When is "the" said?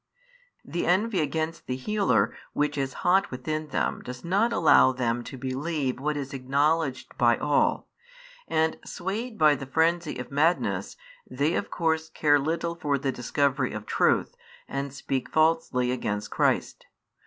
0.65-0.87, 1.67-1.75, 9.53-9.67, 12.97-13.11